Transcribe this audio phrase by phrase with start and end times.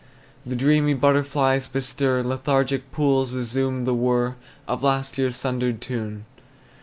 [0.47, 4.35] The dreamy butterflies bestir, Lethargic pools resume the whir
[4.67, 6.25] Of last year's sundered tune.